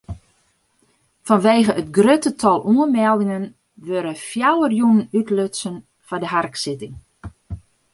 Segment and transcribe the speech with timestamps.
[1.25, 3.45] Fanwegen it grutte tal oanmeldingen
[3.85, 6.95] wurde fjouwer jûnen útlutsen foar de harksitting.